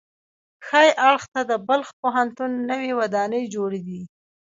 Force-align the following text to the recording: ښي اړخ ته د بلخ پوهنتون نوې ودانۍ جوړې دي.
ښي 0.65 0.87
اړخ 1.09 1.23
ته 1.33 1.41
د 1.49 1.51
بلخ 1.67 1.87
پوهنتون 2.01 2.51
نوې 2.69 2.91
ودانۍ 2.99 3.43
جوړې 3.55 3.81
دي. 3.87 4.01